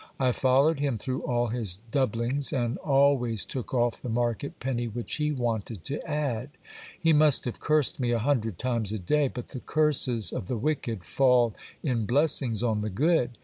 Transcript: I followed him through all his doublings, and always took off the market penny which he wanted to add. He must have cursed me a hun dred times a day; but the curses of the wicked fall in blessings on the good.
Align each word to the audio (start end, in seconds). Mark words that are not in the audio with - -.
I 0.19 0.31
followed 0.31 0.79
him 0.79 0.97
through 0.97 1.21
all 1.21 1.49
his 1.49 1.77
doublings, 1.91 2.51
and 2.51 2.79
always 2.79 3.45
took 3.45 3.71
off 3.71 4.01
the 4.01 4.09
market 4.09 4.59
penny 4.59 4.87
which 4.87 5.17
he 5.17 5.31
wanted 5.31 5.83
to 5.83 6.03
add. 6.09 6.49
He 6.99 7.13
must 7.13 7.45
have 7.45 7.59
cursed 7.59 7.99
me 7.99 8.09
a 8.09 8.17
hun 8.17 8.39
dred 8.39 8.57
times 8.57 8.91
a 8.91 8.97
day; 8.97 9.27
but 9.27 9.49
the 9.49 9.59
curses 9.59 10.31
of 10.33 10.47
the 10.47 10.57
wicked 10.57 11.03
fall 11.03 11.53
in 11.83 12.07
blessings 12.07 12.63
on 12.63 12.81
the 12.81 12.89
good. 12.89 13.37